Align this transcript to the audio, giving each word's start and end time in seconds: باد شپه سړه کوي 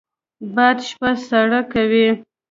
باد 0.55 0.77
شپه 0.87 1.09
سړه 1.27 1.61
کوي 1.73 2.07